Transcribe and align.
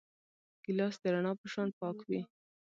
ګیلاس 0.63 0.95
د 1.01 1.05
رڼا 1.13 1.33
په 1.39 1.47
شان 1.53 1.69
پاک 1.79 1.97
وي. 2.07 2.21